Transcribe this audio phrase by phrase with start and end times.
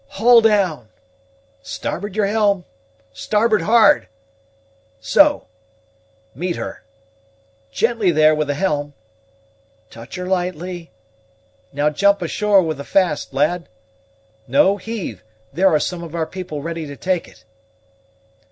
[0.07, 0.89] "Haul down
[1.61, 2.65] starboard your helm
[3.13, 4.07] starboard hard
[4.99, 5.45] so
[6.33, 6.83] meet her
[7.71, 8.95] gently there with the helm
[9.91, 10.89] touch her lightly
[11.71, 13.69] now jump ashore with the fast, lad
[14.47, 17.45] no, heave; there are some of our people ready to take it."